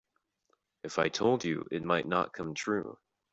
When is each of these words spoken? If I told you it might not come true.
If 0.81 0.97
I 0.97 1.09
told 1.09 1.45
you 1.45 1.63
it 1.69 1.83
might 1.83 2.07
not 2.07 2.33
come 2.33 2.55
true. 2.55 2.97